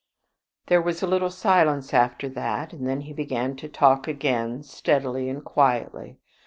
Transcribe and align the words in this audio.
There 0.65 0.81
was 0.81 1.03
a 1.03 1.05
little 1.07 1.29
silence 1.29 1.93
after 1.93 2.27
that, 2.29 2.73
and 2.73 2.87
then 2.87 3.01
he 3.01 3.13
began 3.13 3.55
to 3.57 3.69
talk 3.69 4.07
again, 4.07 4.63
steadily 4.63 5.29
and 5.29 5.45
quietly. 5.45 6.17